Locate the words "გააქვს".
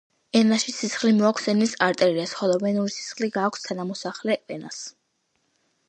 3.39-3.69